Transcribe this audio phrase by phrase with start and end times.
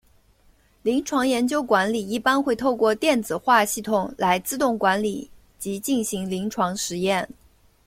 [0.81, 7.29] 临床研究管理一般会透过电子化系统来自动管理及进行临床试验。